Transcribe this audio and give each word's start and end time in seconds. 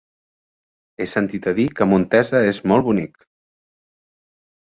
He 0.95 1.05
sentit 1.11 1.47
a 1.51 1.53
dir 1.59 1.65
que 1.81 1.87
Montesa 1.91 2.41
és 2.55 2.63
molt 2.73 2.87
bonic. 2.89 3.23